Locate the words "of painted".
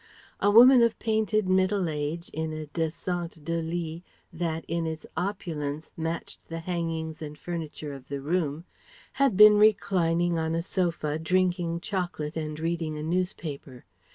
0.81-1.47